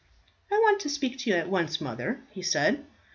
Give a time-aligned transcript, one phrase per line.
[0.51, 2.87] "I want to speak to you at once, mother," he said.